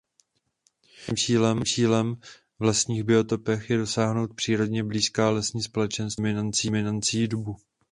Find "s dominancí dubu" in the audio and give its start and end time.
6.53-7.55